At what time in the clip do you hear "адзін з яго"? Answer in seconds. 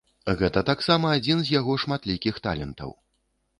1.17-1.77